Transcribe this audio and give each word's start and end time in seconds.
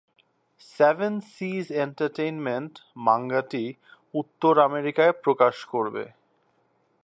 Seven 0.75 1.13
seas 1.33 1.65
entertainment 1.83 2.73
মাঙ্গাটি 3.05 3.65
উত্তর 4.13 4.53
আমেরিকায় 4.59 5.13
প্রকাশ 5.23 5.55
করবে। 5.65 6.03